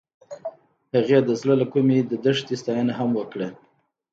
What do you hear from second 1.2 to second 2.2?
د زړه له کومې د